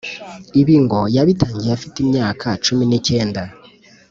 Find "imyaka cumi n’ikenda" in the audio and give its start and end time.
2.05-3.41